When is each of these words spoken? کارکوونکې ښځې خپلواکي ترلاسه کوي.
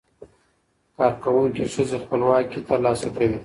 کارکوونکې 0.97 1.63
ښځې 1.73 1.97
خپلواکي 2.03 2.59
ترلاسه 2.69 3.07
کوي. 3.15 3.37